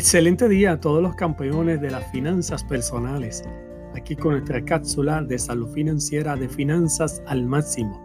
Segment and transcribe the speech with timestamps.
[0.00, 3.44] Excelente día a todos los campeones de las finanzas personales.
[3.94, 8.02] Aquí con nuestra cápsula de salud financiera de finanzas al máximo.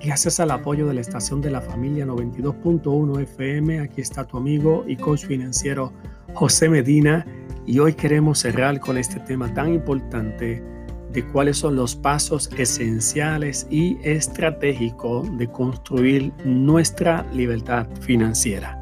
[0.00, 4.84] Gracias al apoyo de la estación de la familia 92.1 FM, aquí está tu amigo
[4.88, 5.92] y coach financiero
[6.34, 7.24] José Medina
[7.64, 10.64] y hoy queremos cerrar con este tema tan importante
[11.12, 18.75] de cuáles son los pasos esenciales y estratégicos de construir nuestra libertad financiera.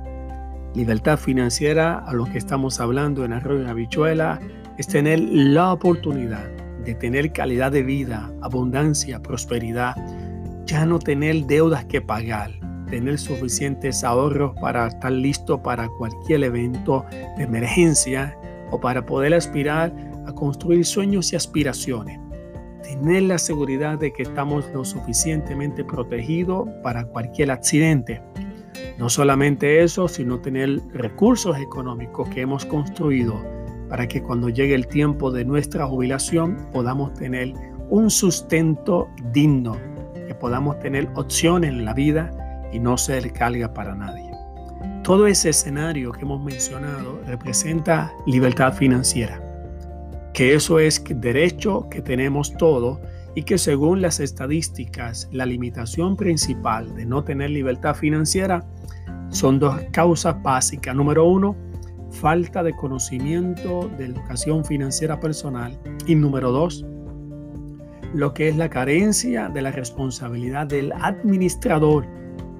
[0.75, 4.41] Libertad financiera, a lo que estamos hablando en Arroyo y Habichuela,
[4.77, 6.45] es tener la oportunidad
[6.85, 9.95] de tener calidad de vida, abundancia, prosperidad,
[10.67, 12.51] ya no tener deudas que pagar,
[12.91, 17.07] tener suficientes ahorros para estar listo para cualquier evento
[17.37, 18.37] de emergencia
[18.73, 19.95] o para poder aspirar
[20.27, 22.19] a construir sueños y aspiraciones.
[22.83, 28.21] Tener la seguridad de que estamos lo suficientemente protegidos para cualquier accidente
[28.99, 33.43] no solamente eso, sino tener recursos económicos que hemos construido
[33.89, 37.53] para que cuando llegue el tiempo de nuestra jubilación podamos tener
[37.91, 39.77] un sustento digno,
[40.27, 42.31] que podamos tener opciones en la vida
[42.73, 44.31] y no ser carga para nadie.
[45.03, 49.41] Todo ese escenario que hemos mencionado representa libertad financiera,
[50.33, 52.99] que eso es derecho que tenemos todos
[53.35, 58.65] y que según las estadísticas la limitación principal de no tener libertad financiera
[59.35, 60.95] son dos causas básicas.
[60.95, 61.57] Número uno,
[62.11, 65.79] falta de conocimiento de educación financiera personal.
[66.07, 66.87] Y número dos,
[68.15, 72.07] lo que es la carencia de la responsabilidad del administrador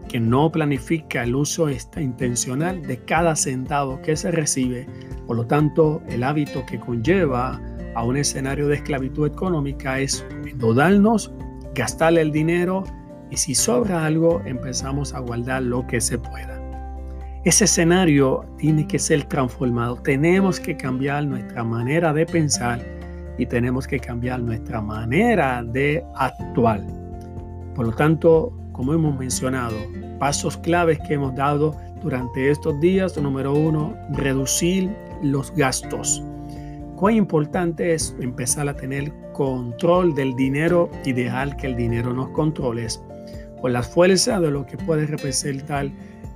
[0.09, 4.87] que no planifica el uso intencional de cada centavo que se recibe.
[5.27, 7.61] Por lo tanto, el hábito que conlleva
[7.95, 11.33] a un escenario de esclavitud económica es endeudarnos,
[11.75, 12.83] gastarle el dinero
[13.31, 16.64] y si sobra algo empezamos a guardar lo que se pueda.
[17.45, 19.97] Ese escenario tiene que ser transformado.
[19.97, 22.83] Tenemos que cambiar nuestra manera de pensar
[23.37, 26.81] y tenemos que cambiar nuestra manera de actuar.
[27.75, 29.77] Por lo tanto, como hemos mencionado,
[30.19, 33.15] pasos claves que hemos dado durante estos días.
[33.19, 34.91] Número uno, reducir
[35.23, 36.25] los gastos.
[36.97, 42.31] Cuán importante es empezar a tener control del dinero y dejar que el dinero nos
[42.31, 42.87] controle
[43.61, 45.91] con la fuerza de lo que puede representar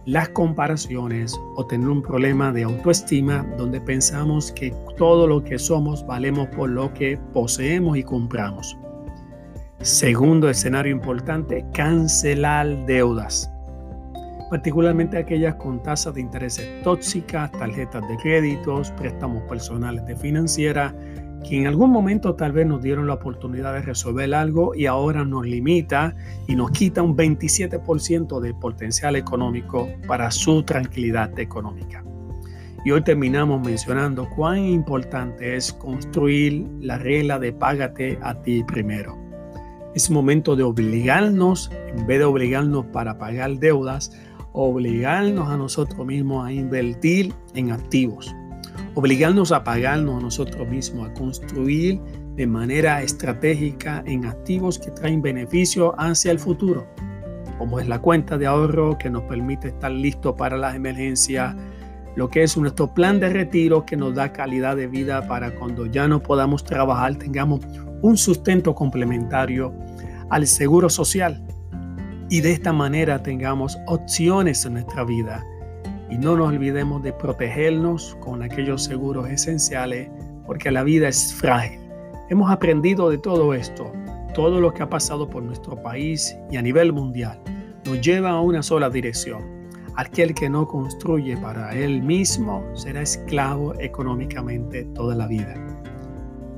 [0.08, 6.06] las comparaciones o tener un problema de autoestima donde pensamos que todo lo que somos
[6.06, 8.78] valemos por lo que poseemos y compramos.
[9.82, 13.52] Segundo escenario importante, cancelar deudas,
[14.48, 20.94] particularmente aquellas con tasas de intereses tóxicas, tarjetas de créditos, préstamos personales de financiera
[21.46, 25.24] que en algún momento tal vez nos dieron la oportunidad de resolver algo y ahora
[25.24, 26.14] nos limita
[26.46, 32.04] y nos quita un 27% de potencial económico para su tranquilidad económica.
[32.84, 39.16] Y hoy terminamos mencionando cuán importante es construir la regla de págate a ti primero.
[39.94, 44.12] Es momento de obligarnos, en vez de obligarnos para pagar deudas,
[44.52, 48.34] obligarnos a nosotros mismos a invertir en activos
[48.94, 52.00] obligarnos a pagarnos a nosotros mismos, a construir
[52.36, 56.86] de manera estratégica en activos que traen beneficio hacia el futuro,
[57.58, 61.54] como es la cuenta de ahorro que nos permite estar listos para las emergencias,
[62.16, 65.86] lo que es nuestro plan de retiro que nos da calidad de vida para cuando
[65.86, 67.60] ya no podamos trabajar tengamos
[68.02, 69.72] un sustento complementario
[70.30, 71.44] al seguro social.
[72.30, 75.44] Y de esta manera tengamos opciones en nuestra vida
[76.10, 80.10] y no nos olvidemos de protegernos con aquellos seguros esenciales
[80.46, 81.80] porque la vida es frágil.
[82.30, 83.92] Hemos aprendido de todo esto,
[84.34, 87.38] todo lo que ha pasado por nuestro país y a nivel mundial.
[87.84, 89.42] Nos lleva a una sola dirección.
[89.96, 95.54] Aquel que no construye para él mismo será esclavo económicamente toda la vida.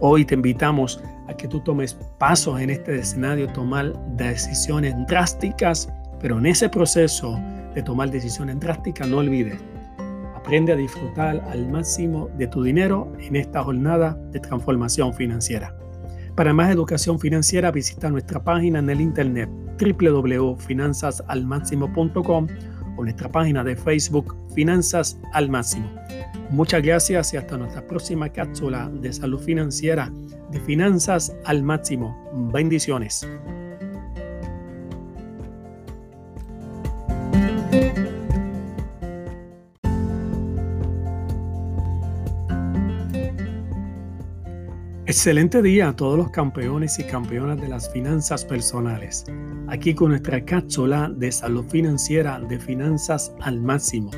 [0.01, 5.89] Hoy te invitamos a que tú tomes pasos en este escenario, tomar decisiones drásticas,
[6.21, 7.39] pero en ese proceso
[7.75, 9.59] de tomar decisiones drásticas, no olvides,
[10.35, 15.75] aprende a disfrutar al máximo de tu dinero en esta jornada de transformación financiera.
[16.35, 22.47] Para más educación financiera visita nuestra página en el internet www.finanzasalmáximo.com
[22.97, 25.91] o nuestra página de Facebook Finanzas al Máximo.
[26.51, 30.13] Muchas gracias y hasta nuestra próxima cápsula de salud financiera
[30.51, 32.17] de Finanzas al Máximo.
[32.53, 33.27] Bendiciones.
[45.11, 49.25] Excelente día a todos los campeones y campeonas de las finanzas personales.
[49.67, 54.13] Aquí con nuestra cápsula de salud financiera de finanzas al máximo.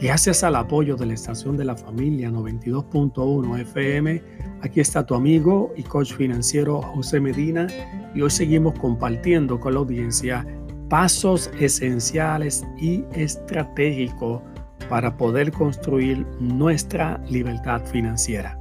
[0.00, 4.22] Gracias al apoyo de la estación de la familia 92.1 FM,
[4.62, 7.66] aquí está tu amigo y coach financiero José Medina
[8.14, 10.46] y hoy seguimos compartiendo con la audiencia
[10.88, 14.42] pasos esenciales y estratégicos
[14.88, 18.59] para poder construir nuestra libertad financiera.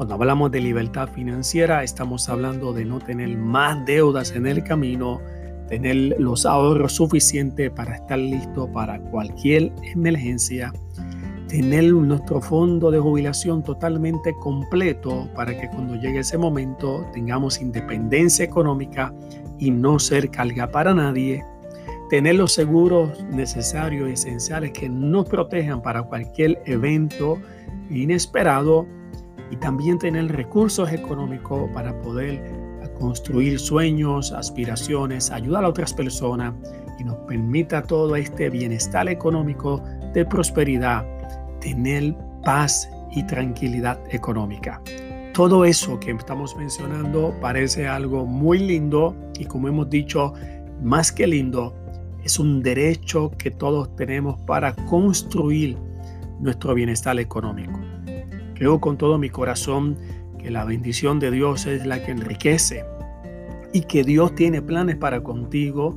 [0.00, 5.20] Cuando hablamos de libertad financiera, estamos hablando de no tener más deudas en el camino,
[5.68, 10.72] tener los ahorros suficientes para estar listo para cualquier emergencia,
[11.48, 18.46] tener nuestro fondo de jubilación totalmente completo para que cuando llegue ese momento tengamos independencia
[18.46, 19.12] económica
[19.58, 21.44] y no ser carga para nadie,
[22.08, 27.36] tener los seguros necesarios y esenciales que nos protejan para cualquier evento
[27.90, 28.86] inesperado
[29.50, 32.60] y también tener recursos económicos para poder
[33.00, 36.54] construir sueños, aspiraciones, ayudar a otras personas
[36.98, 39.82] y nos permita todo este bienestar económico
[40.12, 41.04] de prosperidad,
[41.60, 42.14] tener
[42.44, 44.80] paz y tranquilidad económica.
[45.32, 50.34] Todo eso que estamos mencionando parece algo muy lindo y como hemos dicho,
[50.82, 51.74] más que lindo,
[52.22, 55.78] es un derecho que todos tenemos para construir
[56.38, 57.80] nuestro bienestar económico.
[58.60, 59.96] Creo con todo mi corazón
[60.38, 62.84] que la bendición de Dios es la que enriquece
[63.72, 65.96] y que Dios tiene planes para contigo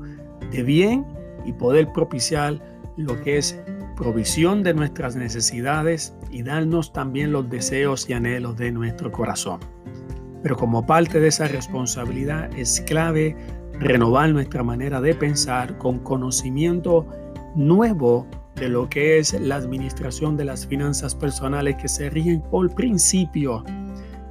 [0.49, 1.05] de bien
[1.43, 2.61] y poder propiciar
[2.95, 3.61] lo que es
[3.97, 9.59] provisión de nuestras necesidades y darnos también los deseos y anhelos de nuestro corazón.
[10.41, 13.35] Pero como parte de esa responsabilidad es clave
[13.73, 17.05] renovar nuestra manera de pensar con conocimiento
[17.57, 18.25] nuevo
[18.55, 23.63] de lo que es la administración de las finanzas personales que se rigen por principio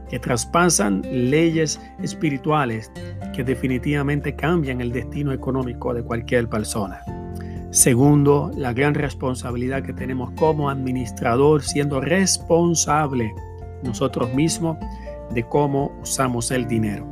[0.08, 2.92] que traspasan leyes espirituales
[3.34, 7.00] que definitivamente cambian el destino económico de cualquier persona.
[7.70, 13.34] Segundo, la gran responsabilidad que tenemos como administrador siendo responsable
[13.82, 14.76] nosotros mismos
[15.32, 17.06] de cómo usamos el dinero.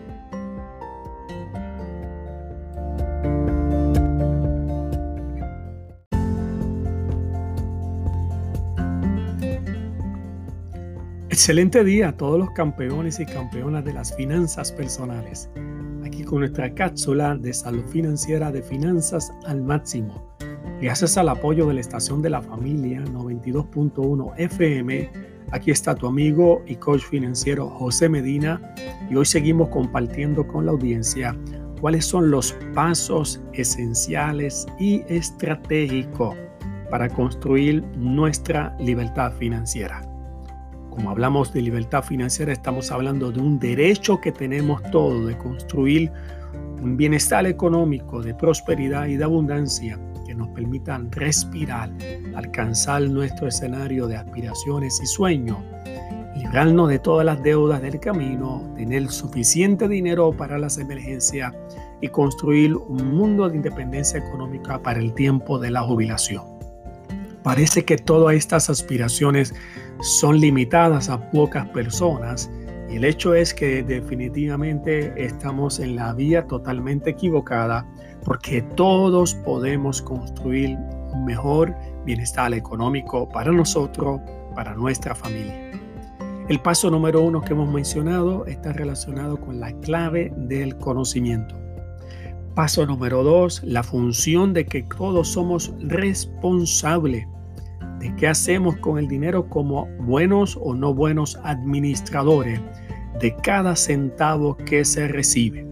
[11.28, 15.50] Excelente día a todos los campeones y campeonas de las finanzas personales.
[16.04, 20.34] Aquí con nuestra cápsula de salud financiera de finanzas al máximo.
[20.80, 25.10] Gracias al apoyo de la estación de la familia 92.1 FM,
[25.54, 28.60] aquí está tu amigo y coach financiero José Medina
[29.08, 31.36] y hoy seguimos compartiendo con la audiencia
[31.80, 36.34] cuáles son los pasos esenciales y estratégicos
[36.90, 40.00] para construir nuestra libertad financiera.
[40.90, 46.10] Como hablamos de libertad financiera, estamos hablando de un derecho que tenemos todos de construir
[46.82, 50.00] un bienestar económico, de prosperidad y de abundancia
[50.34, 51.90] que nos permitan respirar,
[52.34, 55.58] alcanzar nuestro escenario de aspiraciones y sueños,
[56.36, 61.52] librarnos de todas las deudas del camino, tener suficiente dinero para las emergencias
[62.00, 66.44] y construir un mundo de independencia económica para el tiempo de la jubilación.
[67.44, 69.54] Parece que todas estas aspiraciones
[70.00, 72.50] son limitadas a pocas personas
[72.90, 77.86] y el hecho es que definitivamente estamos en la vía totalmente equivocada
[78.24, 80.76] porque todos podemos construir
[81.12, 84.20] un mejor bienestar económico para nosotros,
[84.54, 85.70] para nuestra familia.
[86.48, 91.54] El paso número uno que hemos mencionado está relacionado con la clave del conocimiento.
[92.54, 97.26] Paso número dos, la función de que todos somos responsables
[97.98, 102.60] de qué hacemos con el dinero como buenos o no buenos administradores
[103.20, 105.66] de cada centavo que se recibe.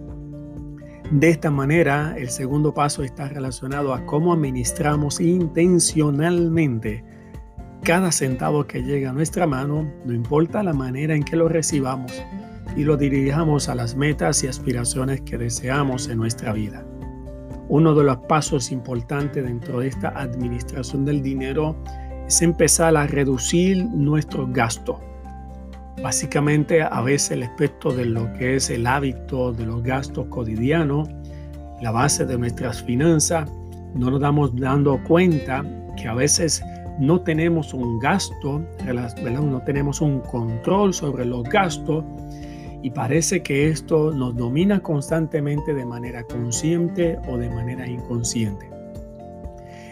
[1.12, 7.04] De esta manera, el segundo paso está relacionado a cómo administramos intencionalmente
[7.83, 12.12] cada centavo que llega a nuestra mano, no importa la manera en que lo recibamos,
[12.78, 16.83] y lo dirijamos a las metas y aspiraciones que deseamos en nuestra vida.
[17.69, 21.76] Uno de los pasos importantes dentro de esta administración del dinero
[22.26, 24.97] es empezar a reducir nuestros gastos.
[26.02, 31.09] Básicamente, a veces el aspecto de lo que es el hábito de los gastos cotidianos,
[31.80, 33.49] la base de nuestras finanzas,
[33.94, 35.64] no nos damos dando cuenta
[35.97, 36.62] que a veces
[36.99, 38.64] no tenemos un gasto,
[39.40, 42.04] no tenemos un control sobre los gastos
[42.82, 48.68] y parece que esto nos domina constantemente de manera consciente o de manera inconsciente.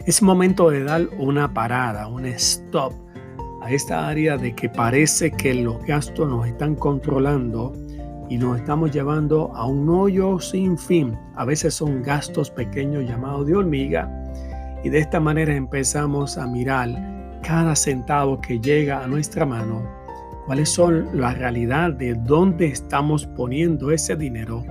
[0.06, 2.92] Es momento de dar una parada, un stop
[3.60, 7.72] a esta área de que parece que los gastos nos están controlando
[8.28, 11.18] y nos estamos llevando a un hoyo sin fin.
[11.34, 14.08] A veces son gastos pequeños llamados de hormiga
[14.82, 19.82] y de esta manera empezamos a mirar cada centavo que llega a nuestra mano,
[20.46, 24.64] cuáles son la realidad de dónde estamos poniendo ese dinero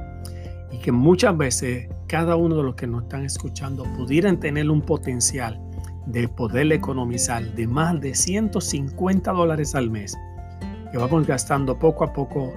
[0.72, 4.82] y que muchas veces cada uno de los que nos están escuchando pudieran tener un
[4.82, 5.60] potencial
[6.12, 10.18] de poder economizar de más de 150 dólares al mes
[10.92, 12.52] que vamos gastando poco a poco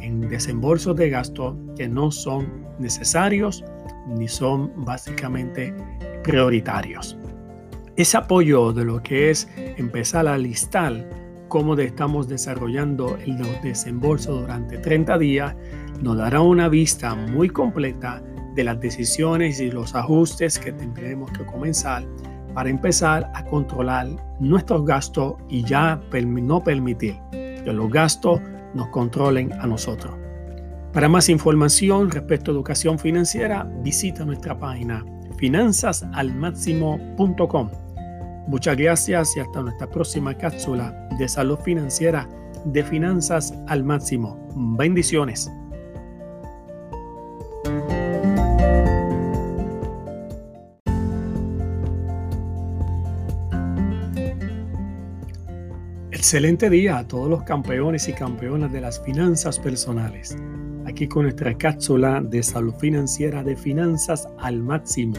[0.00, 2.46] en desembolsos de gasto que no son
[2.78, 3.62] necesarios
[4.08, 5.74] ni son básicamente
[6.22, 7.18] prioritarios.
[7.96, 11.08] Ese apoyo de lo que es empezar a listar
[11.48, 15.54] cómo estamos desarrollando el desembolso durante 30 días
[16.02, 18.22] nos dará una vista muy completa
[18.54, 22.04] de las decisiones y los ajustes que tendremos que comenzar
[22.54, 24.08] para empezar a controlar
[24.40, 28.40] nuestros gastos y ya no permitir que los gastos
[28.74, 30.14] nos controlen a nosotros.
[30.92, 35.04] Para más información respecto a educación financiera, visita nuestra página
[35.38, 37.70] finanzasalmáximo.com.
[38.46, 42.28] Muchas gracias y hasta nuestra próxima cápsula de salud financiera
[42.66, 44.38] de finanzas al máximo.
[44.54, 45.50] Bendiciones.
[56.24, 60.34] Excelente día a todos los campeones y campeonas de las finanzas personales
[60.86, 65.16] aquí con nuestra cápsula de salud financiera de finanzas al máximo.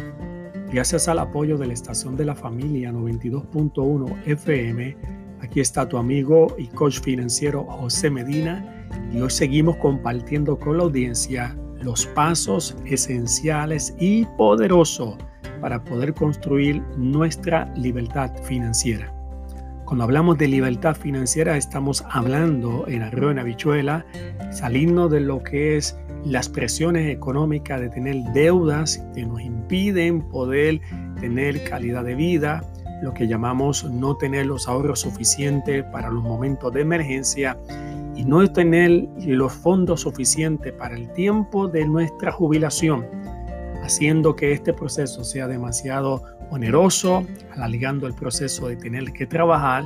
[0.74, 4.98] Gracias al apoyo de la estación de la familia 92.1 FM,
[5.42, 10.86] aquí está tu amigo y coach financiero José Medina y hoy seguimos compartiendo con la
[10.86, 15.18] audiencia los pasos esenciales y poderosos
[15.62, 19.15] para poder construir nuestra libertad financiera.
[19.86, 24.04] Cuando hablamos de libertad financiera, estamos hablando en arroyo en habichuela,
[24.52, 30.82] saliendo de lo que es las presiones económicas de tener deudas que nos impiden poder
[31.20, 32.64] tener calidad de vida,
[33.04, 37.56] lo que llamamos no tener los ahorros suficientes para los momentos de emergencia
[38.16, 43.06] y no tener los fondos suficientes para el tiempo de nuestra jubilación,
[43.84, 49.86] haciendo que este proceso sea demasiado oneroso, alargando el proceso de tener que trabajar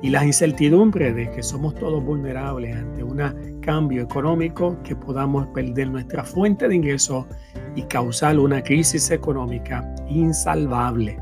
[0.00, 3.20] y las incertidumbres de que somos todos vulnerables ante un
[3.60, 7.26] cambio económico, que podamos perder nuestra fuente de ingreso
[7.74, 11.18] y causar una crisis económica insalvable.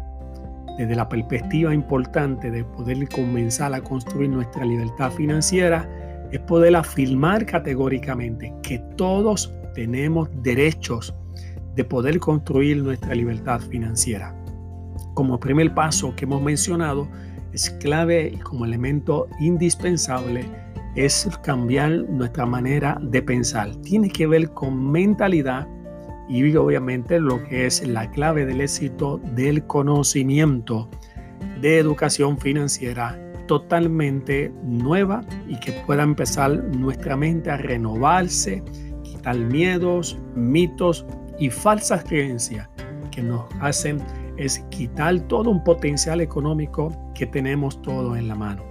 [0.76, 5.88] Desde la perspectiva importante de poder comenzar a construir nuestra libertad financiera,
[6.30, 11.14] es poder afirmar categóricamente que todos tenemos derechos
[11.74, 14.35] de poder construir nuestra libertad financiera
[15.16, 17.08] como primer paso que hemos mencionado,
[17.52, 20.44] es clave y como elemento indispensable
[20.94, 23.74] es cambiar nuestra manera de pensar.
[23.76, 25.66] Tiene que ver con mentalidad
[26.28, 30.90] y obviamente lo que es la clave del éxito del conocimiento
[31.62, 38.62] de educación financiera totalmente nueva y que pueda empezar nuestra mente a renovarse,
[39.02, 41.06] quitar miedos, mitos
[41.38, 42.68] y falsas creencias
[43.10, 44.02] que nos hacen
[44.36, 48.62] es quitar todo un potencial económico que tenemos todo en la mano.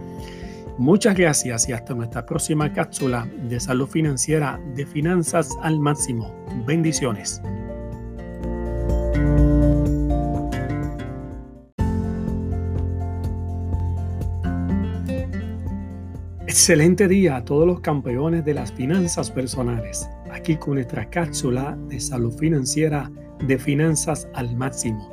[0.76, 6.34] Muchas gracias y hasta nuestra próxima cápsula de salud financiera de finanzas al máximo.
[6.66, 7.40] Bendiciones.
[16.54, 20.08] Excelente día a todos los campeones de las finanzas personales.
[20.30, 23.10] Aquí con nuestra cápsula de salud financiera
[23.44, 25.12] de finanzas al máximo.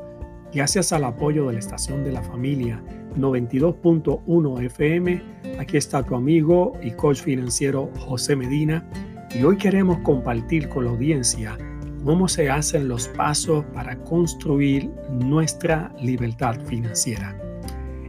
[0.53, 2.83] Gracias al apoyo de la estación de la familia
[3.17, 5.23] 92.1 FM,
[5.57, 8.87] aquí está tu amigo y coach financiero José Medina
[9.33, 11.57] y hoy queremos compartir con la audiencia
[12.05, 17.35] cómo se hacen los pasos para construir nuestra libertad financiera.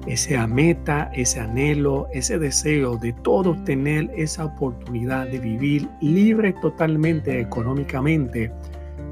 [0.06, 7.40] Esa meta, ese anhelo, ese deseo de todos tener esa oportunidad de vivir libre totalmente
[7.40, 8.52] económicamente,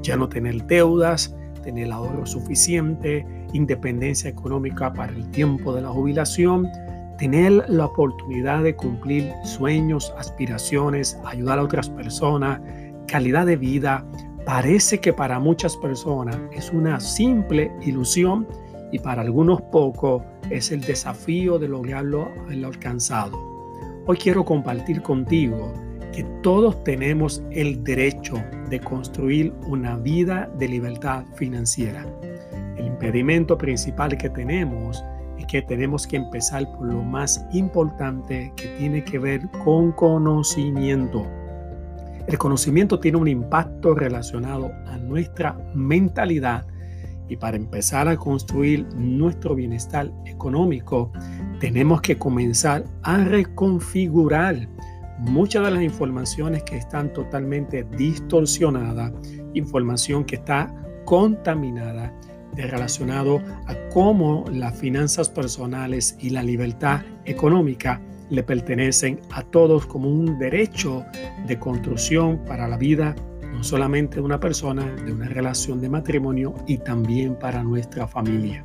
[0.01, 6.67] ya no tener deudas, tener ahorro suficiente, independencia económica para el tiempo de la jubilación,
[7.17, 12.59] tener la oportunidad de cumplir sueños, aspiraciones, ayudar a otras personas,
[13.07, 14.05] calidad de vida,
[14.45, 18.47] parece que para muchas personas es una simple ilusión
[18.91, 23.39] y para algunos pocos es el desafío de lograrlo el alcanzado.
[24.05, 25.73] Hoy quiero compartir contigo
[26.11, 28.35] que todos tenemos el derecho
[28.69, 32.05] de construir una vida de libertad financiera.
[32.77, 35.03] El impedimento principal que tenemos
[35.37, 41.25] es que tenemos que empezar por lo más importante que tiene que ver con conocimiento.
[42.27, 46.65] El conocimiento tiene un impacto relacionado a nuestra mentalidad
[47.31, 51.13] y para empezar a construir nuestro bienestar económico
[51.61, 54.67] tenemos que comenzar a reconfigurar
[55.19, 59.13] muchas de las informaciones que están totalmente distorsionadas,
[59.53, 62.13] información que está contaminada
[62.53, 69.85] de relacionado a cómo las finanzas personales y la libertad económica le pertenecen a todos
[69.85, 71.05] como un derecho
[71.47, 73.15] de construcción para la vida,
[73.51, 78.63] no solamente una persona, de una relación de matrimonio y también para nuestra familia.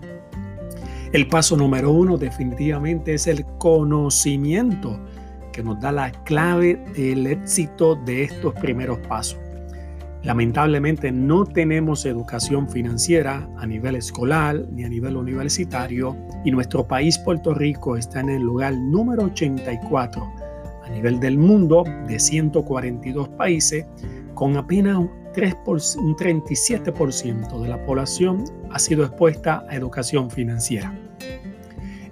[1.12, 5.00] El paso número uno definitivamente es el conocimiento
[5.52, 9.38] que nos da la clave del éxito de estos primeros pasos.
[10.22, 17.16] Lamentablemente no tenemos educación financiera a nivel escolar ni a nivel universitario y nuestro país
[17.18, 20.32] Puerto Rico está en el lugar número 84
[20.84, 23.86] a nivel del mundo de 142 países
[24.36, 25.56] con apenas un, 3
[25.96, 30.94] un 37% de la población ha sido expuesta a educación financiera.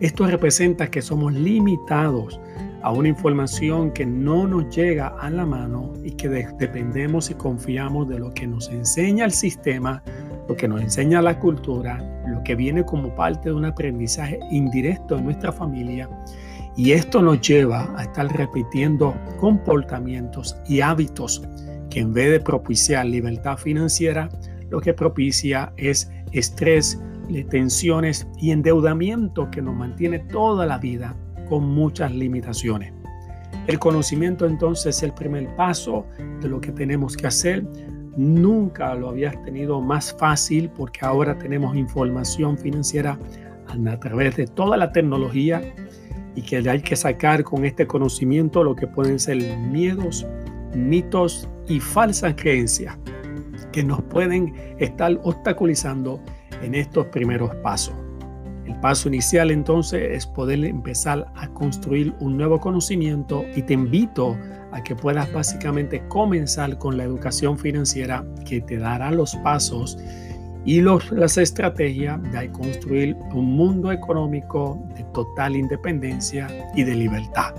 [0.00, 2.40] Esto representa que somos limitados
[2.82, 8.08] a una información que no nos llega a la mano y que dependemos y confiamos
[8.08, 10.02] de lo que nos enseña el sistema,
[10.48, 15.18] lo que nos enseña la cultura, lo que viene como parte de un aprendizaje indirecto
[15.18, 16.08] en nuestra familia.
[16.74, 21.42] Y esto nos lleva a estar repitiendo comportamientos y hábitos
[21.94, 24.28] que en vez de propiciar libertad financiera,
[24.68, 27.00] lo que propicia es estrés,
[27.50, 31.14] tensiones y endeudamiento que nos mantiene toda la vida
[31.48, 32.92] con muchas limitaciones.
[33.68, 36.04] El conocimiento entonces es el primer paso
[36.40, 37.64] de lo que tenemos que hacer.
[38.16, 43.20] Nunca lo habías tenido más fácil porque ahora tenemos información financiera
[43.68, 45.62] a través de toda la tecnología
[46.34, 50.26] y que hay que sacar con este conocimiento lo que pueden ser miedos,
[50.74, 52.96] mitos y falsas creencias
[53.72, 56.20] que nos pueden estar obstaculizando
[56.62, 57.94] en estos primeros pasos.
[58.66, 64.36] El paso inicial entonces es poder empezar a construir un nuevo conocimiento y te invito
[64.72, 69.98] a que puedas básicamente comenzar con la educación financiera que te dará los pasos
[70.64, 77.54] y los, las estrategias de construir un mundo económico de total independencia y de libertad.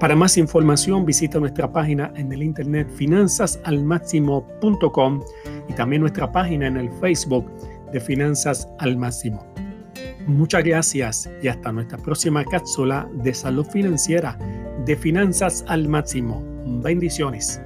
[0.00, 5.20] Para más información visita nuestra página en el internet finanzasalmáximo.com
[5.68, 7.50] y también nuestra página en el Facebook
[7.92, 9.44] de Finanzas al Máximo.
[10.26, 14.38] Muchas gracias y hasta nuestra próxima cápsula de salud financiera
[14.84, 16.44] de Finanzas al Máximo.
[16.64, 17.60] Bendiciones.